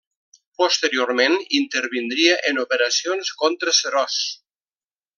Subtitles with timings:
[0.61, 4.21] Posteriorment intervindria en operacions contra Seròs.